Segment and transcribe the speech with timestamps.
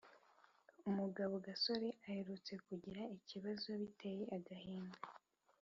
[0.89, 4.99] umugabo gasore aherutse kugira ikibazo biteye agahinda.